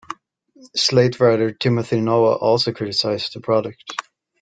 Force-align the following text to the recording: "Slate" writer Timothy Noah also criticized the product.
"Slate" 0.75 1.19
writer 1.19 1.51
Timothy 1.51 2.01
Noah 2.01 2.33
also 2.37 2.71
criticized 2.71 3.35
the 3.35 3.39
product. 3.39 3.83